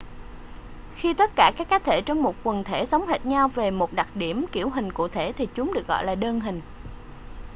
[0.95, 3.93] khi tất cả các cá thể trong một quần thể giống hệt nhau về một
[3.93, 6.61] đặc điểm kiểu hình cụ thể thì chúng được gọi là đơn hình